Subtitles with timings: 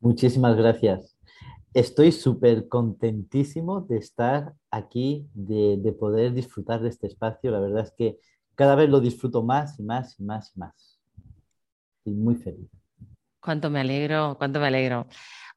[0.00, 1.14] Muchísimas gracias.
[1.74, 7.50] Estoy súper contentísimo de estar aquí, de, poder disfrutar de este espacio.
[7.50, 8.18] La verdad es que
[8.54, 10.98] cada vez lo disfruto más y más y más y más.
[11.98, 12.70] Estoy muy feliz.
[13.40, 15.06] Cuánto me alegro, cuánto me alegro.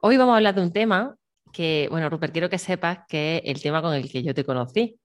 [0.02, 1.16] Hoy vamos a hablar de un tema
[1.50, 5.00] que, bueno, Rupert, quiero que sepas que el tema con el que yo te conocí.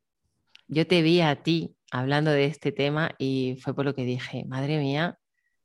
[0.68, 4.44] Yo te vi a ti hablando de este tema y fue por lo que dije,
[4.50, 5.18] madre mía,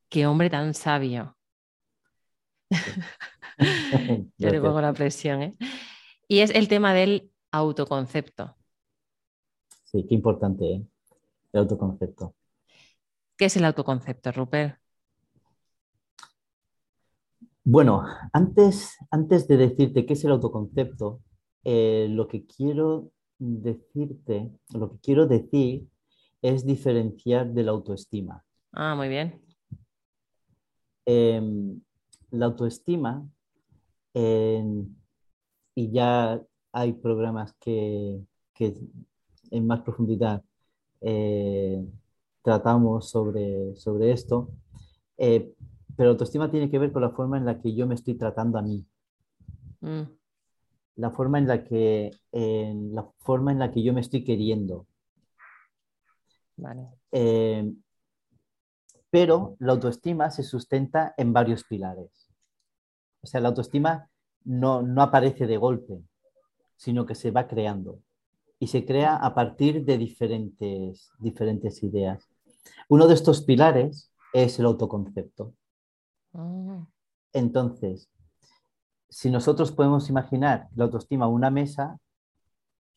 [0.09, 1.37] qué hombre tan sabio.
[4.39, 5.43] Yo le pongo la presión.
[5.43, 5.55] ¿eh?
[6.29, 8.57] Y es el tema del autoconcepto.
[9.85, 10.87] Sí, qué importante, ¿eh?
[11.53, 12.35] El autoconcepto.
[13.37, 14.79] ¿Qué es el autoconcepto, Rupert?
[17.67, 21.23] Bueno, antes, antes de decirte qué es el autoconcepto,
[21.65, 25.89] eh, lo que quiero decirte, lo que quiero decir
[26.43, 28.45] es diferenciar de la autoestima.
[28.73, 29.41] Ah, muy bien.
[31.07, 31.81] Em,
[32.31, 33.27] la autoestima
[34.15, 36.41] y ya
[36.73, 38.21] hay programas que,
[39.51, 40.43] en más profundidad
[41.01, 41.85] eh,
[42.43, 44.51] tratamos sobre, sobre esto,
[45.19, 45.53] eh,
[45.97, 48.59] pero autoestima tiene que ver con la forma en la que yo me estoy tratando
[48.59, 48.87] a mí.
[49.81, 50.03] Mm.
[50.97, 54.87] La forma en la que la forma en la que yo me estoy queriendo.
[57.13, 57.73] Eh,
[59.11, 62.24] pero la autoestima se sustenta en varios pilares.
[63.25, 64.11] O sea, la autoestima
[64.45, 65.99] no, aparece de golpe,
[66.77, 68.01] sino que se va creando
[68.59, 72.29] y se crea a partir de diferentes, diferentes ideas.
[72.91, 75.55] Uno de estos pilares es el autoconcepto.
[76.35, 76.87] Ah.
[77.33, 78.11] Entonces,
[79.09, 81.99] si nosotros podemos imaginar la autoestima una mesa,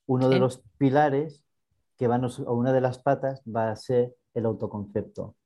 [0.08, 1.46] uno de los pilares
[1.98, 5.38] que van a una de las patas va a ser el autoconcepto.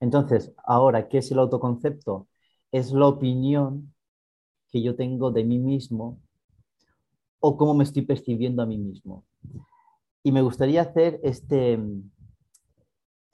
[0.00, 2.28] Entonces, ahora, ¿qué es el autoconcepto?
[2.70, 3.94] Es la opinión
[4.70, 6.20] que yo tengo de mí mismo
[7.40, 9.24] o cómo me estoy percibiendo a mí mismo.
[10.22, 11.78] Y me gustaría hacer este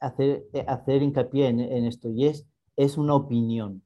[0.01, 2.47] hacer, hacer hincapié en, esto y es,
[2.77, 3.83] es una opinión,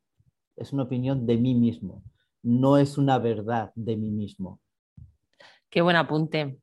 [0.56, 2.02] es una opinión de mí mismo,
[2.42, 4.60] no es una verdad de mí mismo.
[5.70, 6.58] Qué buen apunte.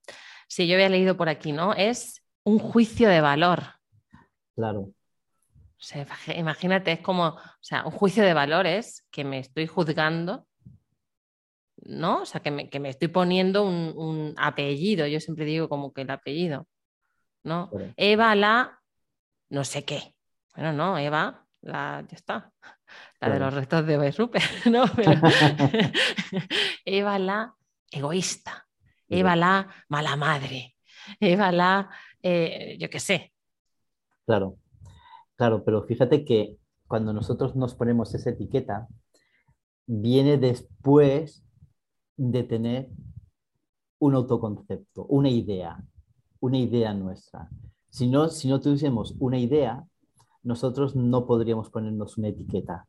[0.47, 1.73] Si yo había leído por aquí, ¿no?
[1.73, 3.63] Es un juicio de valor.
[4.55, 4.91] Claro.
[6.35, 10.47] imagínate, es como, o sea, un juicio de valores que me estoy juzgando
[11.85, 12.23] ¿no?
[12.23, 16.67] O sea, que me, estoy poniendo un, apellido, yo siempre digo como que el apellido,
[17.43, 17.69] ¿no?
[17.95, 18.81] Eva la
[19.49, 20.15] no sé qué.
[20.55, 22.53] Bueno, no, Eva, la, ya está,
[23.19, 24.39] la de los restos de Besupe,
[24.71, 24.85] ¿no?
[26.85, 27.55] Eva la
[27.91, 28.67] egoísta,
[29.07, 30.75] Eva la mala madre,
[31.19, 31.89] Eva la,
[32.21, 33.33] eh, yo qué sé.
[34.25, 34.57] Claro,
[35.35, 36.57] claro, pero fíjate que
[36.87, 38.87] cuando nosotros nos ponemos esa etiqueta,
[39.85, 41.45] viene después
[42.17, 42.89] de tener
[43.99, 45.83] un autoconcepto, una idea,
[46.39, 47.49] una idea nuestra.
[47.89, 49.85] Si no, si no tuviésemos una idea,
[50.43, 52.87] nosotros no podríamos ponernos una etiqueta.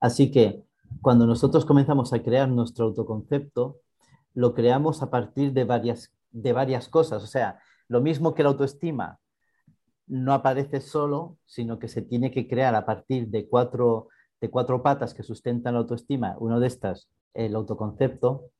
[0.00, 0.64] Así que
[1.02, 3.78] cuando nosotros comenzamos a crear nuestro autoconcepto,
[4.34, 7.22] lo creamos a partir de varias, de varias cosas.
[7.22, 9.18] O sea, lo mismo que la autoestima
[10.06, 14.08] no aparece solo, sino que se tiene que crear a partir de cuatro,
[14.40, 16.36] de cuatro patas que sustentan la autoestima.
[16.38, 18.50] Una de estas el autoconcepto,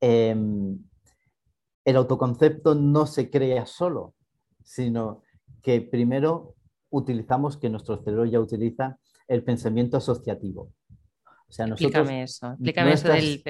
[0.00, 0.78] em,
[1.84, 4.14] el autoconcepto no se crea solo,
[4.62, 5.22] sino
[5.62, 6.54] que primero
[6.90, 10.72] utilizamos, que nuestro cerebro ya utiliza, el pensamiento asociativo.
[11.48, 13.42] O sea, explícame eso, explícame eso del,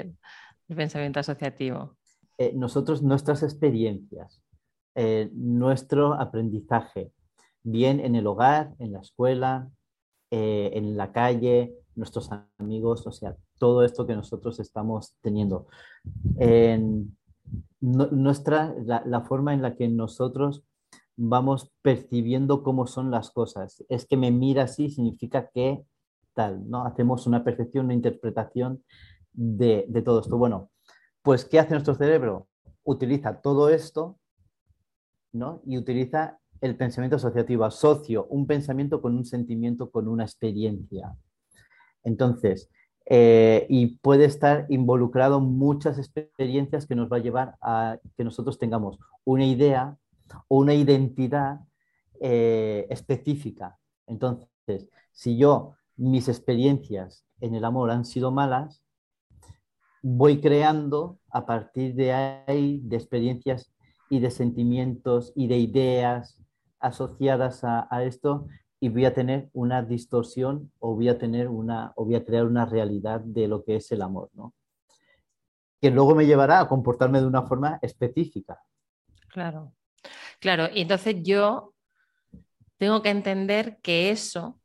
[0.69, 1.97] pensamiento asociativo.
[2.37, 4.41] Eh, nosotros, nuestras experiencias,
[4.94, 7.12] eh, nuestro aprendizaje,
[7.62, 9.69] bien en el hogar, en la escuela,
[10.31, 15.67] eh, en la calle, nuestros amigos, o sea, todo esto que nosotros estamos teniendo.
[16.39, 17.17] En
[17.81, 20.65] nuestra, la, forma en la que nosotros
[21.17, 23.85] vamos percibiendo cómo son las cosas.
[23.89, 25.85] Es que me mira así significa que
[26.35, 26.85] tal, ¿no?
[26.85, 28.85] Hacemos una percepción, una interpretación
[29.33, 30.39] de, de todo esto.
[30.39, 30.71] Bueno,
[31.23, 32.47] pues ¿qué hace nuestro cerebro?
[32.85, 34.19] Utiliza todo esto,
[35.33, 35.61] ¿no?
[35.67, 41.17] Y utiliza el pensamiento asociativo, asocio un pensamiento con un sentimiento, con una experiencia.
[42.08, 42.70] Entonces,
[43.05, 48.58] eh, y puede estar involucrado muchas experiencias que nos va a llevar a que nosotros
[48.58, 49.96] tengamos una idea
[50.49, 51.60] o una identidad
[52.20, 53.78] eh, específica.
[54.06, 58.82] Entonces, si yo, mis experiencias en el amor han sido malas,
[60.02, 63.70] voy creando a partir de ahí, de experiencias
[64.08, 66.38] y de sentimientos y de ideas
[66.81, 68.46] asociadas a, esto,
[68.81, 72.45] y voy a tener una distorsión o voy a tener una o voy a crear
[72.45, 74.55] una realidad de lo que es el amor, ¿no?
[75.81, 78.61] Que luego me llevará a comportarme de una forma específica.
[79.29, 79.73] Claro.
[80.41, 81.75] Claro, y entonces yo
[82.77, 84.61] tengo que entender que eso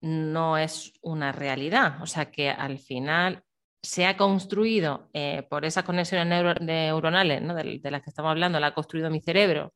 [0.00, 3.42] no es una realidad, o sea que al final
[3.82, 7.42] se ha construido eh, por esas conexiones neuronales
[7.82, 9.72] de, las que estamos hablando, la ha construido mi cerebro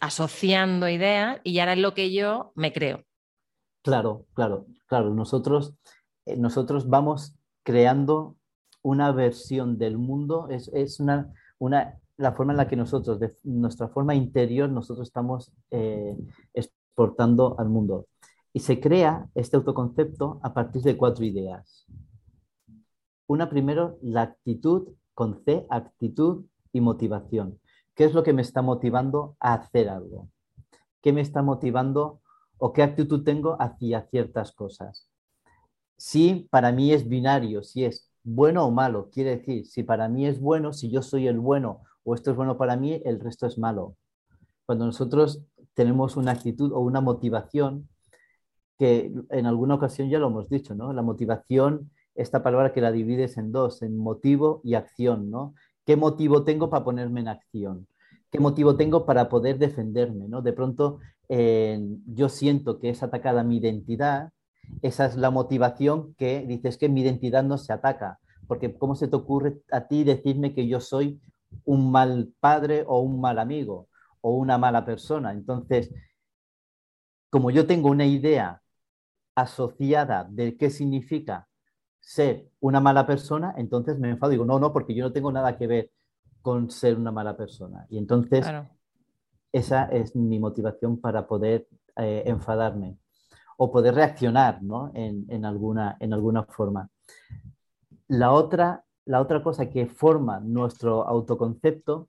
[0.00, 3.04] asociando ideas y ahora es lo que yo me creo.
[3.82, 5.14] Claro, claro, claro.
[5.14, 5.74] Nosotros,
[6.24, 8.36] eh, nosotros vamos creando
[8.82, 13.88] una versión del mundo, es, una, una, la forma en la que nosotros, de nuestra
[13.88, 16.16] forma interior, nosotros estamos eh,
[16.54, 18.06] exportando al mundo.
[18.52, 21.86] Y se crea este autoconcepto a partir de cuatro ideas.
[23.26, 27.58] Una primero, la actitud con C, actitud y motivación.
[27.96, 30.28] ¿Qué es lo que me está motivando a hacer algo?
[31.00, 32.20] ¿Qué me está motivando
[32.58, 35.08] o qué actitud tengo hacia ciertas cosas?
[35.96, 40.26] Si para mí es binario, si es bueno o malo, quiere decir, si para mí
[40.26, 43.46] es bueno, si yo soy el bueno o esto es bueno para mí, el resto
[43.46, 43.96] es malo.
[44.66, 45.42] Cuando nosotros
[45.72, 47.88] tenemos una actitud o una motivación,
[48.78, 50.92] que en alguna ocasión ya lo hemos dicho, ¿no?
[50.92, 55.54] La motivación esta palabra que la divides en dos, en motivo y acción, ¿no?
[55.86, 57.86] ¿Qué motivo tengo para ponerme en acción?
[58.30, 60.28] ¿Qué motivo tengo para poder defenderme?
[60.28, 60.42] ¿no?
[60.42, 60.98] De pronto
[61.28, 64.30] yo siento que es atacada mi identidad,
[64.82, 68.18] esa es la motivación que dices que mi identidad no se ataca,
[68.48, 71.20] porque ¿cómo se te ocurre a ti decirme que yo soy
[71.64, 73.88] un mal padre o un mal amigo
[74.20, 75.32] o una mala persona?
[75.32, 75.92] Entonces,
[77.30, 78.60] como yo tengo una idea
[79.36, 81.48] asociada de qué significa
[82.06, 85.32] ser una mala persona, entonces me enfado y digo, no, no, porque yo no tengo
[85.32, 85.90] nada que ver
[86.40, 87.84] con ser una mala persona.
[87.90, 88.46] Y entonces
[89.50, 91.66] esa es mi motivación para poder
[91.96, 92.96] eh, enfadarme
[93.56, 94.92] o poder reaccionar ¿no?
[94.94, 96.88] en, alguna, en alguna forma.
[98.06, 102.08] La otra, la otra cosa que forma nuestro autoconcepto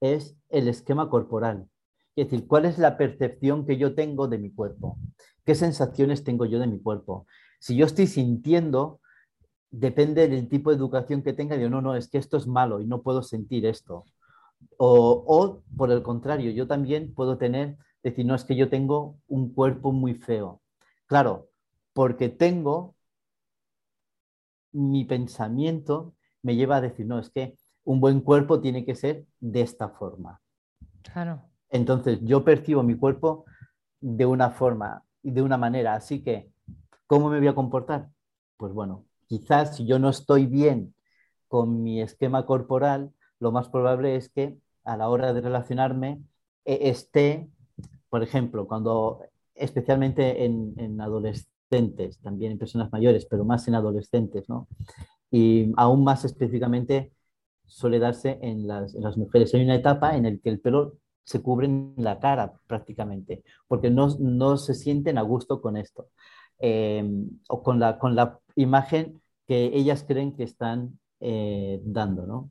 [0.00, 1.68] es el esquema corporal.
[2.16, 4.96] Es decir, ¿cuál es la percepción que yo tengo de mi cuerpo?
[5.44, 7.26] ¿Qué sensaciones tengo yo de mi cuerpo?
[7.58, 9.00] Si yo estoy sintiendo
[9.78, 12.80] depende del tipo de educación que tenga, digo, no, no, es que esto es malo
[12.80, 14.04] y no puedo sentir esto.
[14.78, 19.52] O, por el contrario, yo también puedo tener, decir, no, es que yo tengo un
[19.52, 20.62] cuerpo muy feo.
[21.06, 21.48] Claro,
[21.92, 22.94] porque tengo
[24.72, 29.26] mi pensamiento me lleva a decir, no, es que un buen cuerpo tiene que ser
[29.40, 30.40] de esta forma.
[31.02, 31.42] Claro.
[31.70, 33.46] Entonces, yo percibo mi cuerpo
[34.00, 36.52] de una forma y de una manera, así que,
[37.06, 38.10] ¿cómo me voy a comportar?
[38.58, 39.06] Pues bueno,
[39.38, 40.94] quizás si yo no estoy bien
[41.48, 46.22] con mi esquema corporal, lo más probable es que a la hora de relacionarme
[46.64, 47.48] e, esté,
[48.10, 49.20] por ejemplo, cuando
[49.54, 54.68] especialmente en, adolescentes, también en personas mayores, pero más en adolescentes, ¿no?
[55.30, 57.12] Y aún más específicamente
[57.66, 59.52] suele darse en las, mujeres.
[59.54, 63.90] Hay una etapa en la que el pelo se cubre en la cara prácticamente, porque
[63.90, 66.08] no, no se sienten a gusto con esto.
[66.58, 72.50] Em, o con la, con la imagen que ellas creen que están eh, dando, ¿no?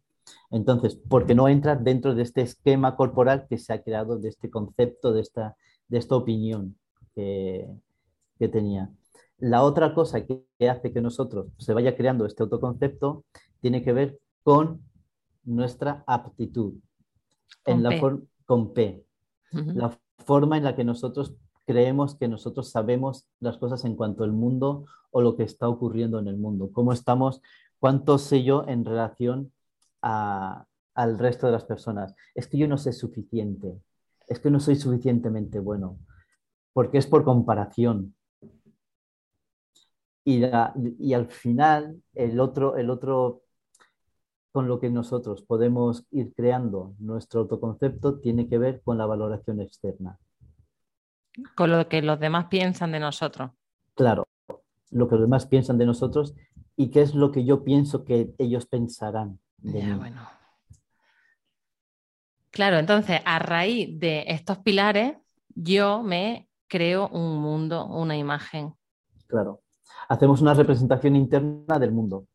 [0.52, 4.50] Entonces, porque no entra dentro de este esquema corporal que se ha creado, de este
[4.50, 5.56] concepto, de esta,
[5.88, 6.78] de esta opinión
[7.14, 7.68] que,
[8.38, 8.90] que tenía.
[9.38, 13.26] La otra cosa que hace que nosotros se vaya creando este autoconcepto
[13.60, 14.82] tiene que ver con
[15.44, 16.76] nuestra aptitud,
[17.64, 18.02] con en P.
[18.02, 19.06] la con P,
[19.52, 21.34] la forma en la que nosotros
[21.66, 26.20] creemos que nosotros sabemos las cosas en cuanto al mundo o lo que está ocurriendo
[26.20, 27.42] en el mundo, cómo estamos,
[27.80, 29.52] cuánto sé yo en relación
[30.02, 32.16] al resto de las personas.
[32.36, 33.80] Es que yo no sé suficiente,
[34.28, 35.98] es que no soy suficientemente bueno,
[36.74, 38.16] porque es por comparación.
[40.26, 40.44] Y,
[41.00, 43.44] y al final, el otro, el otro
[44.54, 49.60] con lo que nosotros podemos ir creando nuestro autoconcepto tiene que ver con la valoración
[49.60, 50.20] externa.
[51.56, 53.52] Con lo que los demás piensan de nosotros.
[53.96, 54.28] Claro,
[54.92, 56.36] lo que los demás piensan de nosotros
[56.76, 59.94] y qué es lo que yo pienso que ellos pensarán de mí.
[59.94, 60.28] Bueno.
[62.52, 65.18] Claro, entonces a raíz de estos pilares
[65.56, 68.76] yo me creo un mundo, una imagen.
[69.28, 69.62] Claro.
[70.10, 72.28] Hacemos una representación interna del mundo.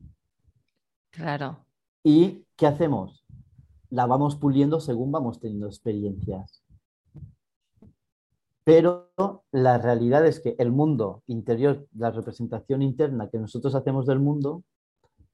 [1.11, 1.65] Claro.
[2.03, 3.25] ¿Y qué hacemos?
[3.91, 6.58] La vamos puliendo según vamos teniendo experiencias.
[8.69, 9.15] Pero
[9.51, 14.63] la realidad es que el mundo interior, la representación interna que nosotros hacemos del mundo,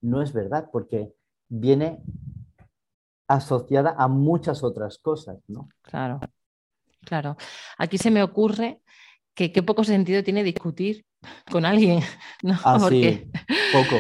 [0.01, 1.13] no es verdad, porque
[1.49, 1.99] viene
[3.27, 5.69] asociada a muchas otras cosas, ¿no?
[5.83, 6.21] Claro,
[7.05, 7.37] claro.
[7.77, 8.81] Aquí se me ocurre
[9.35, 11.05] que qué poco sentido tiene discutir
[11.51, 12.03] con alguien,
[12.45, 12.57] ¿no?
[12.63, 13.33] Ah, porque,
[13.73, 13.97] poco.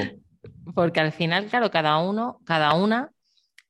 [0.76, 3.11] Porque al final, claro, cada uno, cada una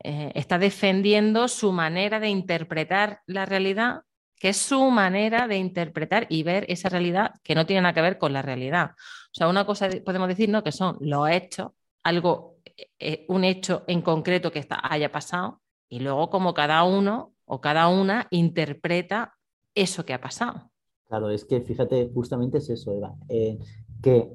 [0.01, 4.03] eh, está defendiendo su manera de interpretar la realidad,
[4.45, 8.03] que es su manera de interpretar y ver esa realidad que no tiene nada que
[8.03, 8.91] ver con la realidad.
[8.91, 10.63] O sea, una cosa podemos decir, ¿no?
[10.63, 11.69] Que son los hechos,
[12.03, 12.59] algo,
[12.99, 17.63] eh, un hecho en concreto que está, haya pasado, y luego como cada uno o
[17.63, 19.33] cada una interpreta
[19.75, 20.71] eso que ha pasado.
[21.09, 23.59] Claro, es que fíjate, justamente es eso, Eva, eh,
[24.03, 24.31] que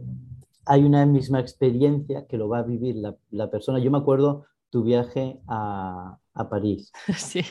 [0.66, 2.96] hay una misma experiencia que lo va a vivir
[3.30, 3.78] la, persona.
[3.78, 6.18] Yo me acuerdo tu viaje a,
[6.50, 6.92] París.
[7.16, 7.44] Sí.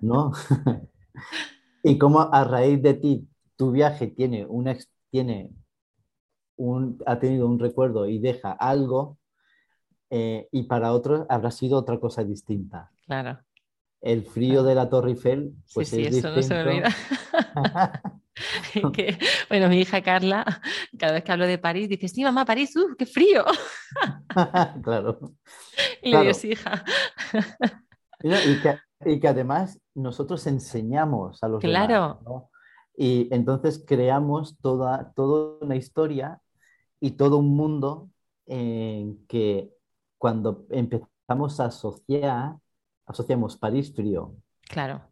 [0.00, 0.32] ¿No?
[1.82, 4.76] y cómo a raíz de ti, tu viaje tiene una,
[5.10, 5.50] tiene
[6.56, 9.18] un, ha tenido un recuerdo y deja algo,
[10.10, 12.90] eh, y para otros habrá sido otra cosa distinta.
[13.06, 13.38] Claro.
[14.00, 16.88] El frío de la Torre Eiffel, pues sí, sí, eso no se me olvida.
[18.94, 20.44] que, bueno, mi hija Carla,
[20.98, 23.44] cada vez que hablo de París, dice, sí, mamá, París, ¡uh, qué frío!
[24.82, 25.18] claro.
[26.02, 26.82] Y le digo, sí, hija.
[28.22, 28.78] y, que,
[29.26, 32.18] además nosotros enseñamos a los claro.
[32.22, 32.44] demás.
[32.96, 36.40] Y entonces creamos toda, toda una historia
[37.00, 38.10] y todo un mundo
[38.46, 39.70] en que
[40.18, 42.56] cuando empezamos a asociar,
[43.06, 44.34] asociamos París frío.
[44.68, 45.02] Claro.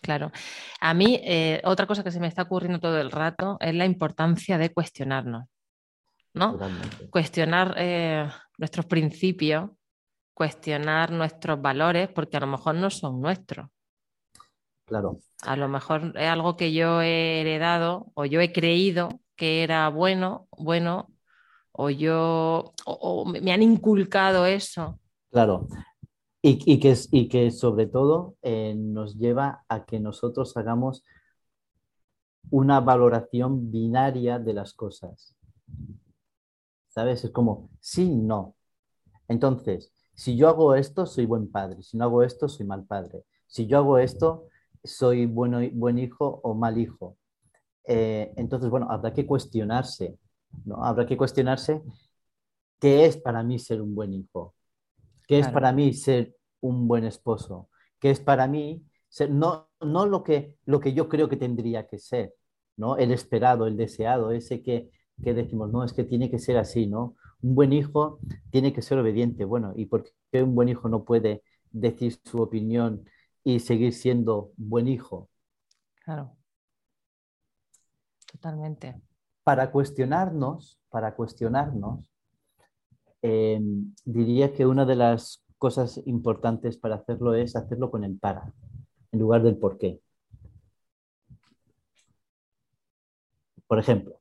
[0.00, 0.30] Claro.
[0.80, 3.84] A mí, eh, otra cosa que se me está ocurriendo todo el rato es la
[3.84, 5.46] importancia de cuestionarnos,
[6.34, 6.58] ¿no?
[7.10, 8.28] Cuestionar eh,
[8.58, 9.70] nuestros principios,
[10.38, 13.66] cuestionar nuestros valores, porque a lo mejor no son nuestros.
[14.84, 15.18] Claro.
[15.42, 19.88] A lo mejor es algo que yo he heredado o yo he creído que era
[19.88, 21.10] bueno, bueno,
[21.72, 25.00] o yo, o me han inculcado eso.
[25.32, 25.66] Claro,
[26.40, 31.04] y, que, y que sobre todo eh, nos lleva a que nosotros hagamos
[32.50, 35.34] una valoración binaria de las cosas.
[36.86, 37.24] ¿Sabes?
[37.24, 38.54] Es como, sí, no.
[39.26, 41.80] Entonces, si yo hago esto, soy buen padre.
[41.84, 43.22] Si no hago esto, soy mal padre.
[43.46, 44.48] Si yo hago esto,
[44.82, 47.16] soy bueno, buen hijo o mal hijo.
[47.84, 50.18] Eh, entonces, bueno, habrá que cuestionarse,
[50.64, 50.84] ¿no?
[50.84, 51.82] Habrá que cuestionarse
[52.80, 54.56] qué es para mí ser un buen hijo,
[55.28, 57.68] qué es para mí ser un buen esposo,
[58.00, 61.86] qué es para mí ser, no, no lo, que, lo que yo creo que tendría
[61.86, 62.34] que ser,
[62.76, 62.96] ¿no?
[62.96, 64.90] El esperado, el deseado, ese que,
[65.22, 67.14] que decimos, no, es que tiene que ser así, ¿no?
[67.42, 68.18] Un buen hijo
[68.50, 69.44] tiene que ser obediente.
[69.44, 73.04] Bueno, ¿y por qué un buen hijo no puede decir su opinión
[73.44, 75.28] y seguir siendo buen hijo?
[76.04, 76.36] Claro.
[78.30, 79.00] Totalmente.
[79.44, 82.10] Para cuestionarnos, para cuestionarnos,
[83.22, 83.60] eh,
[84.04, 88.52] diría que una de las cosas importantes para hacerlo es hacerlo con el para,
[89.12, 90.00] en lugar del por qué.
[93.66, 94.17] Por ejemplo,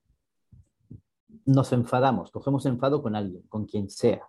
[1.47, 4.21] nos enfadamos, cogemos enfado con alguien, con quien sea.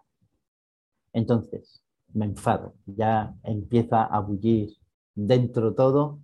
[1.12, 1.82] Entonces,
[2.14, 4.70] me enfado, ya empieza a bullir
[5.14, 6.20] dentro todo.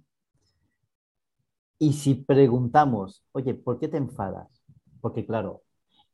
[1.79, 4.49] Y si preguntamos, oye, ¿por qué te enfadas?
[5.01, 5.63] Porque claro,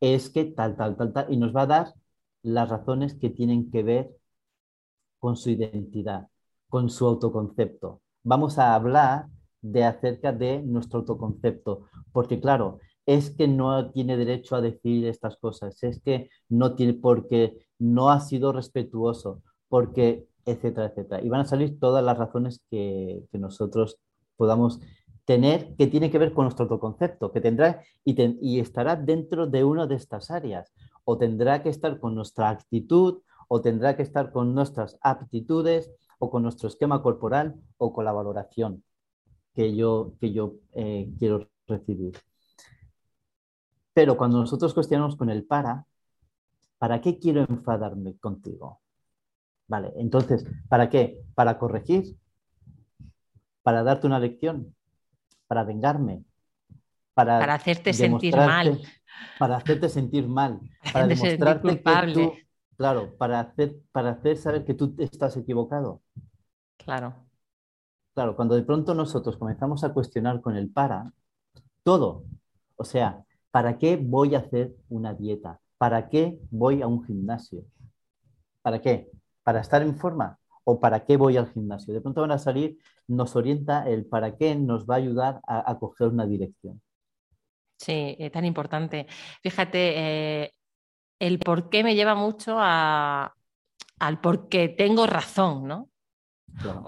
[0.01, 1.95] es que tal, tal, tal, tal, y nos va a dar
[2.43, 4.17] las razones que tienen que ver
[5.19, 6.29] con su identidad,
[6.71, 8.01] con su autoconcepto.
[8.23, 9.27] Vamos a hablar
[9.61, 12.81] de acerca de nuestro autoconcepto, porque claro,
[13.11, 18.11] es que no tiene derecho a decir estas cosas, es que no tiene porque no
[18.11, 21.21] ha sido respetuoso, porque etcétera, etcétera.
[21.21, 23.99] Y van a salir todas las razones que, nosotros
[24.37, 24.79] podamos
[25.25, 29.65] tener que tiene que ver con nuestro autoconcepto, que tendrá y, y estará dentro de
[29.65, 30.73] una de estas áreas
[31.05, 35.91] o tendrá que estar con nuestra actitud o tendrá que estar con nuestras aptitudes
[36.21, 38.85] o con nuestro esquema corporal o con la valoración
[39.53, 42.15] que yo, que yo eh, quiero recibir.
[43.93, 45.85] Pero cuando nosotros cuestionamos con el para,
[46.79, 48.81] ¿para qué quiero enfadarme contigo?
[49.67, 51.21] Vale, entonces, ¿para qué?
[51.35, 52.17] ¿Para corregir?
[53.63, 54.75] ¿Para darte una lección?
[55.47, 56.25] ¿Para vengarme?
[57.15, 58.81] Para, hacerte sentir mal
[59.39, 60.61] para hacerte sentir mal,
[60.93, 62.33] para demostrarte que tú,
[62.77, 66.03] claro, para hacer, para hacer saber que tú estás equivocado.
[66.77, 67.15] Claro.
[68.15, 71.13] Claro, cuando de pronto nosotros comenzamos a cuestionar con el para,
[71.83, 72.25] todo,
[72.77, 75.61] o sea, ¿Para qué voy a hacer una dieta?
[75.79, 77.65] ¿Para qué voy a un gimnasio?
[78.63, 79.11] ¿Para qué?
[79.43, 80.39] ¿Para estar en forma?
[80.65, 81.95] ¿O para qué voy al gimnasio?
[81.95, 82.79] De pronto van a salir,
[83.09, 86.81] nos orienta el para qué, nos va a ayudar a, coger una dirección.
[87.79, 89.07] Sí, es tan importante.
[89.43, 90.55] Fíjate, eh,
[91.19, 93.35] el por qué me lleva mucho a,
[93.99, 95.89] al por qué tengo razón, ¿no?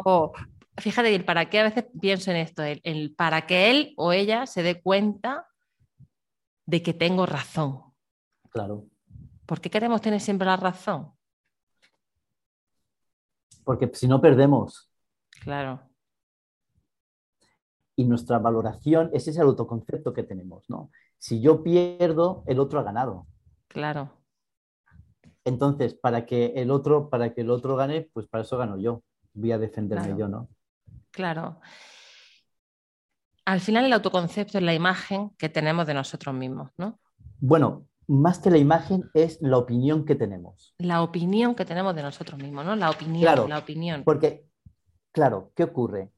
[0.04, 0.32] O
[0.76, 4.46] fíjate, el para qué a veces pienso en esto, el, para que él o ella
[4.46, 5.46] se dé cuenta
[6.72, 7.82] de que tengo razón.
[8.48, 8.86] Claro.
[9.44, 11.12] ¿Por qué queremos tener siempre la razón?
[13.62, 14.90] Porque si no perdemos.
[15.42, 15.82] Claro.
[17.94, 20.90] Y nuestra valoración, ese es el autoconcepto que tenemos, ¿no?
[21.18, 23.26] Si yo pierdo, el otro ha ganado.
[23.68, 24.10] Claro.
[25.44, 29.02] Entonces, para que el otro, para que el otro gane, pues para eso gano yo.
[29.34, 30.48] Voy a defenderme yo, ¿no?
[31.10, 31.60] Claro.
[33.44, 37.00] Al final el autoconcepto es la imagen que tenemos de nosotros mismos, ¿no?
[37.40, 40.74] Bueno, más que la imagen es la opinión que tenemos.
[40.78, 42.76] La opinión que tenemos de nosotros mismos, ¿no?
[42.76, 44.02] La opinión, la opinión.
[44.04, 44.46] Porque,
[45.10, 46.12] claro, ¿qué ocurre?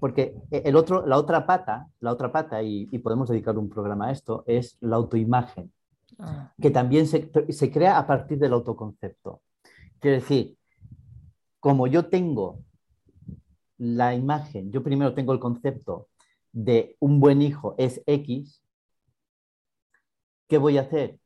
[0.00, 4.12] Porque el otro, la otra pata, la otra pata, y, podemos dedicar un programa a
[4.12, 5.72] esto, es la autoimagen,
[6.18, 6.52] ah.
[6.60, 9.42] que también se, se crea a partir del autoconcepto.
[9.98, 10.56] Quiere decir,
[11.58, 12.60] como yo tengo
[13.78, 16.09] la imagen, yo primero tengo el concepto
[16.52, 18.62] de un buen hijo es X,
[20.48, 21.18] ¿qué voy a hacer?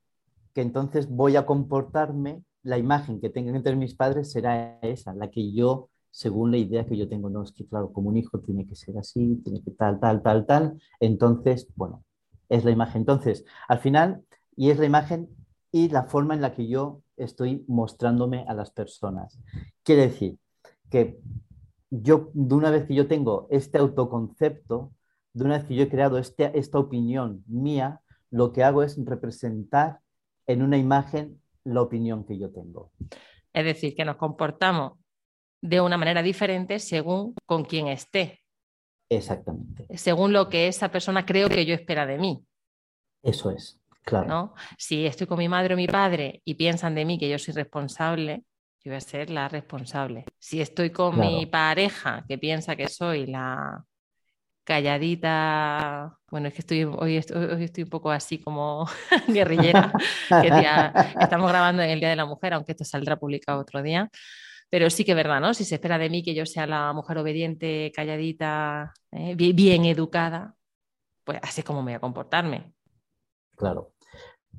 [0.52, 5.30] Que entonces voy a comportarme, la imagen que tengan entre mis padres será esa, la
[5.30, 8.40] que yo, según la idea que yo tengo, no es que, claro, como un hijo
[8.40, 12.04] tiene que ser así, tiene que tal, tal, tal, tal, entonces, bueno,
[12.48, 13.02] es la imagen.
[13.02, 14.24] Entonces, al final,
[14.56, 15.28] y es la imagen
[15.72, 19.38] y la forma en la que yo estoy mostrándome a las personas.
[19.82, 20.38] Quiere decir
[20.90, 21.18] que
[21.90, 24.92] yo, de una vez que yo tengo este autoconcepto,
[25.34, 28.00] de una vez que yo he creado este, esta opinión mía,
[28.30, 29.98] lo que hago es representar
[30.46, 32.92] en una imagen la opinión que yo tengo.
[33.52, 34.92] Es decir, que nos comportamos
[35.61, 38.42] de una manera diferente según con quién esté.
[39.09, 39.87] Exactamente.
[39.96, 42.44] Según lo que esa persona creo que yo espera de mí.
[43.22, 44.28] Eso es, claro.
[44.28, 44.54] ¿no?
[44.78, 47.54] Si estoy con mi madre o mi padre y piensan de mí que yo soy
[47.54, 48.44] responsable,
[48.85, 50.26] yo voy a ser la responsable.
[50.38, 53.85] Si estoy con mi pareja que piensa que soy la,
[54.64, 56.18] calladita.
[56.31, 58.87] Bueno, es que estoy hoy, estoy, un poco así como
[59.29, 59.92] guerrillera.
[61.20, 64.11] estamos grabando en el Día de la Mujer, aunque esto saldrá publicado otro día.
[64.70, 65.55] Pero sí que es verdad, ¿no?
[65.55, 69.35] Si se espera de mí que yo sea la mujer obediente, calladita, ¿eh?
[69.37, 70.57] bien, educada,
[71.22, 72.72] pues así es como voy a comportarme.
[73.57, 73.92] Claro.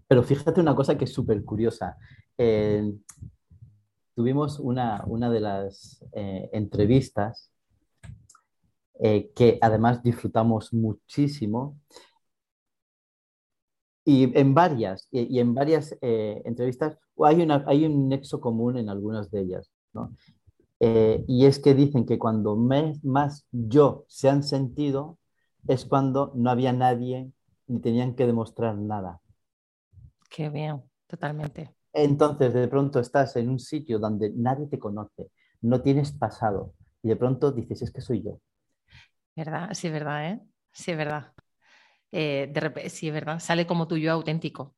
[0.07, 1.97] Pero fíjate una cosa que es súper curiosa.
[2.37, 2.93] Eh,
[4.13, 7.51] tuvimos una, una de las eh, entrevistas
[8.99, 11.77] eh, que además disfrutamos muchísimo.
[14.03, 18.89] Y en varias, y, en varias eh, entrevistas hay, una, hay un nexo común en
[18.89, 19.71] algunas de ellas.
[19.93, 20.13] ¿no?
[20.79, 25.17] Eh, y es que dicen que cuando más yo se han sentido
[25.67, 27.31] es cuando no había nadie
[27.67, 29.21] ni tenían que demostrar nada.
[30.29, 31.73] Qué bien, totalmente.
[31.93, 35.31] Entonces, de pronto estás en un sitio donde nadie te conoce,
[35.61, 38.39] no tienes pasado, y de pronto dices, es que soy yo.
[39.35, 39.69] ¿Verdad?
[39.73, 40.41] Sí, es verdad, ¿eh?
[40.71, 41.33] Sí, es verdad.
[42.11, 43.39] Eh, de repente, sí, es verdad.
[43.39, 44.75] Sale como tu yo auténtico,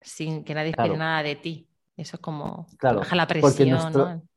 [0.00, 1.68] sin que nadie espere nada de ti.
[1.96, 4.28] Eso es como claro, baja la presión.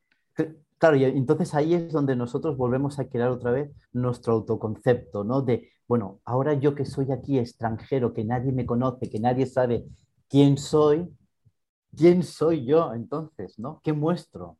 [0.78, 5.42] Claro, y entonces ahí es donde nosotros volvemos a crear otra vez nuestro autoconcepto, ¿no?
[5.42, 9.86] De, bueno, ahora yo que soy aquí extranjero, que nadie me conoce, que nadie sabe
[10.28, 11.10] quién soy,
[11.96, 13.80] ¿quién soy yo entonces, ¿no?
[13.84, 14.58] ¿Qué muestro?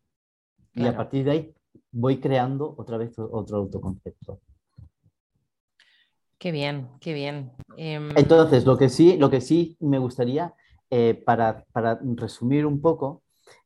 [0.74, 1.56] Y a partir de ahí
[1.96, 4.42] voy creando otra vez otro autoconcepto.
[6.38, 7.54] Qué bien, qué bien.
[7.78, 10.54] Em, Entonces, lo que sí, lo que sí me gustaría,
[10.90, 11.66] eh, para,
[12.16, 13.24] resumir un poco,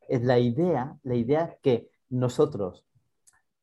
[0.07, 2.85] es la idea, la idea que nosotros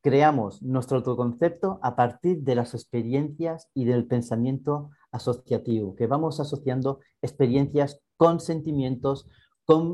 [0.03, 7.01] creamos nuestro autoconcepto a partir de las experiencias y del pensamiento asociativo, que vamos asociando
[7.23, 9.29] experiencias con sentimientos,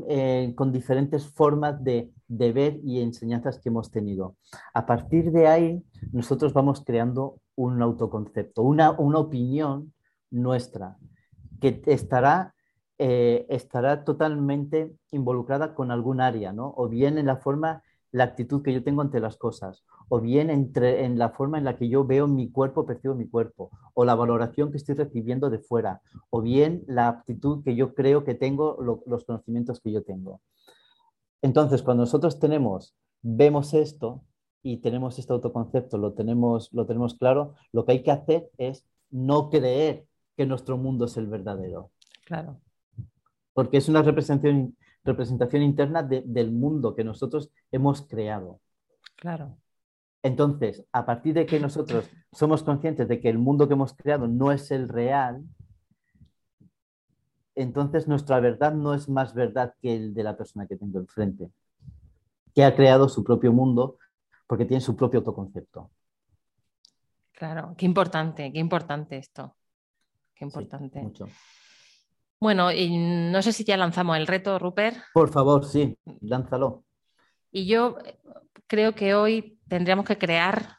[0.07, 4.35] eh, con, diferentes formas de, ver y enseñanzas que hemos tenido.
[4.73, 9.93] A partir de ahí, nosotros vamos creando un autoconcepto, una, una opinión
[10.31, 10.97] nuestra,
[11.61, 12.55] que estará,
[12.97, 16.73] eh, estará totalmente involucrada con algún área, ¿no?
[16.75, 20.49] O bien en la forma la actitud que yo tengo ante las cosas, o bien
[20.51, 24.05] entre, en la forma en la que yo veo mi cuerpo, percibo mi cuerpo, o
[24.05, 28.35] la valoración que estoy recibiendo de fuera, o bien la actitud que yo creo que
[28.35, 30.41] tengo, los conocimientos que yo tengo.
[31.43, 34.23] Entonces, cuando nosotros tenemos, vemos esto
[34.63, 38.87] y tenemos este autoconcepto, lo tenemos, lo tenemos claro, lo que hay que hacer es
[39.11, 41.91] no creer que nuestro mundo es el verdadero.
[42.25, 42.59] Claro.
[43.53, 48.59] Porque es una representación, representación interna de- del mundo que nosotros hemos creado.
[49.17, 49.57] Claro.
[50.23, 54.27] Entonces, a partir de que nosotros somos conscientes de que el mundo que hemos creado
[54.27, 55.43] no es el real,
[57.55, 61.49] entonces nuestra verdad no es más verdad que el de la persona que tengo enfrente,
[62.53, 63.97] que ha creado su propio mundo
[64.47, 65.89] porque tiene su propio autoconcepto.
[67.33, 67.73] Claro.
[67.77, 69.55] Qué importante, qué importante esto.
[70.35, 71.01] Qué Sí, importante.
[71.01, 71.27] mucho.
[72.39, 74.97] Bueno, y no sé si ya lanzamos el reto, Rupert.
[75.13, 76.83] Por favor, sí, lánzalo.
[77.51, 77.97] Y yo
[78.67, 80.77] creo que hoy tendríamos que crear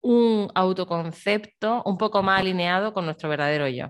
[0.00, 3.88] un autoconcepto un poco más alineado con nuestro verdadero yo.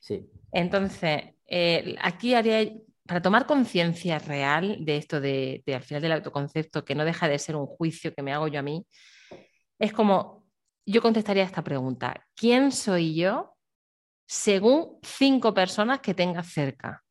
[0.00, 2.70] Sí, Entonces, eh, aquí haría,
[3.06, 7.38] para tomar conciencia real de esto de, al final del autoconcepto, que no deja de
[7.38, 8.86] ser un juicio que me hago yo a mí,
[9.78, 10.46] es como,
[10.86, 13.56] yo contestaría esta pregunta, ¿quién soy yo
[14.26, 17.02] según cinco personas que tenga cerca?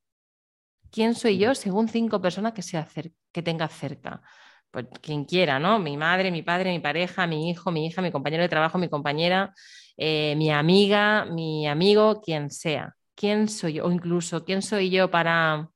[0.91, 4.21] ¿Quién soy yo según cinco personas que tenga cerca?
[4.69, 5.79] Pues quien quiera, ¿no?
[5.79, 8.89] Mi madre, mi padre, mi pareja, mi hijo, mi hija, mi compañero de trabajo, mi
[8.89, 9.53] compañera,
[9.97, 12.95] eh, mi amiga, mi amigo, quien sea.
[13.15, 13.85] ¿Quién soy yo?
[13.85, 15.69] O incluso, ¿quién soy yo para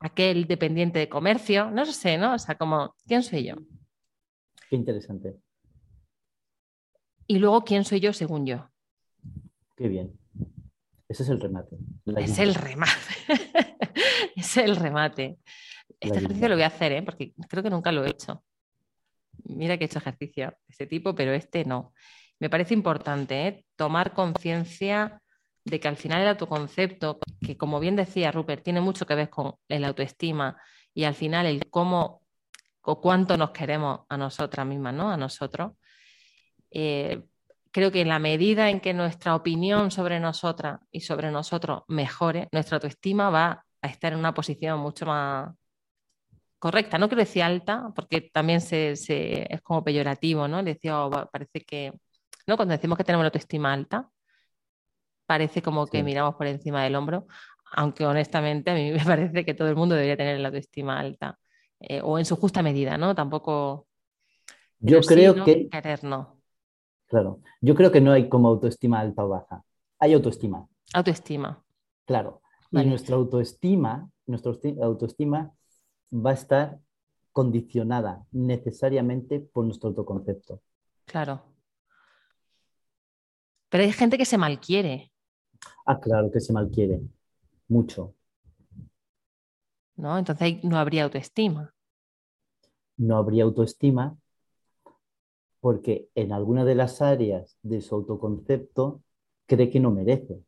[0.00, 1.70] aquel dependiente de comercio?
[1.70, 2.34] No sé, ¿no?
[2.34, 3.54] O sea, como, ¿quién soy yo?
[4.68, 5.36] qué interesante.
[7.26, 8.70] Y luego, ¿quién soy yo según yo?
[9.76, 10.18] Qué bien.
[11.08, 11.78] Ese es el remate.
[12.16, 13.14] Es el remate.
[14.36, 15.38] es el remate.
[16.00, 17.02] Este La ejercicio lo voy a hacer, ¿eh?
[17.02, 18.44] porque creo que nunca lo he hecho.
[19.44, 21.92] Mira que he hecho ejercicio de este tipo, pero este no.
[22.38, 23.64] Me parece importante ¿eh?
[23.76, 25.20] tomar conciencia
[25.68, 29.30] de que al final el autoconcepto, que como bien decía Rupert, tiene mucho que ver
[29.30, 30.56] con el autoestima
[30.94, 32.22] y al final el cómo
[32.82, 35.10] o cuánto nos queremos a nosotras mismas, ¿no?
[35.10, 35.72] A nosotros.
[36.70, 37.22] Eh,
[37.70, 42.48] creo que en la medida en que nuestra opinión sobre nosotras y sobre nosotros mejore,
[42.52, 45.50] nuestra autoestima va a estar en una posición mucho más
[46.58, 46.98] correcta.
[46.98, 50.60] No quiero decir alta, porque también se, se- es como peyorativo, ¿no?
[50.62, 51.92] Le decía, "Oh, parece que,
[52.46, 52.56] ¿no?
[52.56, 54.08] Cuando decimos que tenemos la autoestima alta,
[55.28, 56.02] parece como que Sí.
[56.04, 57.26] miramos por encima del hombro,
[57.72, 61.38] aunque honestamente a mí me parece que todo el mundo debería tener la autoestima alta,
[61.80, 63.14] eh, o en su justa medida, ¿no?
[63.14, 63.86] Tampoco...
[64.80, 65.44] Yo sí, creo ¿no?
[65.44, 66.40] que, Querer, no.
[67.08, 69.62] claro, yo creo que no hay como autoestima alta o baja.
[70.00, 71.62] Hay autoestima, Autoestima.
[72.06, 72.40] claro.
[72.70, 72.86] Vale.
[72.86, 75.50] Y nuestra autoestima, nuestra autoestima
[76.12, 76.78] va a estar
[77.32, 80.60] condicionada necesariamente por nuestro autoconcepto.
[81.06, 81.42] Claro.
[83.70, 85.10] Pero hay gente que se malquiere,
[85.90, 87.00] Ah, claro que se malquiere.
[87.68, 88.14] Mucho.
[89.96, 90.18] ¿no?
[90.18, 91.74] Entonces no habría autoestima.
[92.98, 94.16] No habría autoestima
[95.60, 99.02] porque en alguna de las áreas de su autoconcepto
[99.46, 100.42] cree que no merece.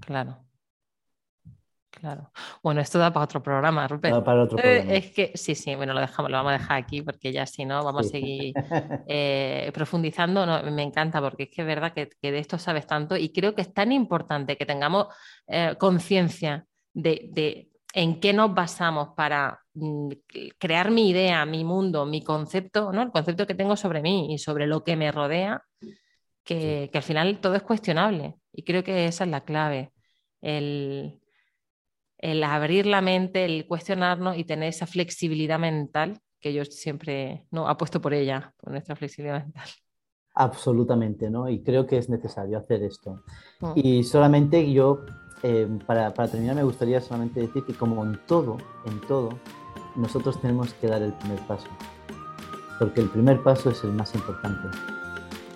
[0.00, 0.45] Claro.
[1.98, 2.30] Claro.
[2.62, 4.14] Bueno, esto da para otro programa, Rupert.
[4.14, 4.92] Va para otro Eh, programa.
[4.92, 7.64] es que sí, sí, bueno, lo dejamos, lo vamos a dejar aquí porque ya si
[7.64, 8.52] no vamos a seguir
[9.08, 10.44] eh, profundizando.
[10.44, 13.30] No, me encanta porque es que es verdad que, que de esto sabes tanto y
[13.32, 15.06] creo que es tan importante que tengamos
[15.46, 20.10] eh, conciencia de, de en qué nos basamos para mm,
[20.58, 23.00] crear mi idea, mi mundo, mi concepto, ¿no?
[23.00, 25.62] El concepto que tengo sobre mí y sobre lo que me rodea,
[26.44, 28.34] que, que al final todo es cuestionable.
[28.52, 29.92] Y creo que esa es la clave.
[30.42, 31.20] El,
[32.18, 37.68] el abrir la mente, el cuestionarnos y tener esa flexibilidad mental que yo siempre no
[37.68, 39.68] apuesto por ella, por nuestra flexibilidad mental.
[40.34, 41.48] Absolutamente, ¿no?
[41.48, 43.22] Y creo que es necesario hacer esto.
[43.60, 43.72] Mm.
[43.74, 45.00] Y solamente yo,
[45.42, 49.30] eh, para, para terminar, me gustaría solamente decir que como en todo, en todo,
[49.96, 51.68] nosotros tenemos que dar el primer paso.
[52.78, 54.68] Porque el primer paso es el más importante.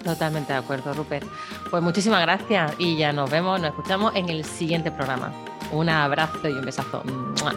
[0.02, 1.26] Totalmente de acuerdo, Rupert.
[1.70, 5.32] Pues muchísimas gracias y ya nos vemos, nos escuchamos en el siguiente programa.
[5.72, 7.02] Un abrazo y un besazo.
[7.42, 7.54] ¡Mua!